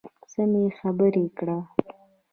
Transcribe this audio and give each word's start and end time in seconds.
سمې 0.33 0.63
خبرې 0.79 1.25
کړه. 1.37 1.57